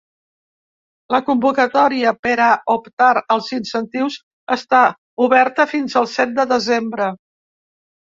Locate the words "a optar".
2.47-3.11